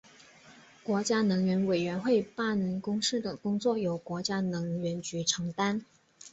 [0.81, 5.85] 国家能源委员会办公室的工作由国家能源局承担。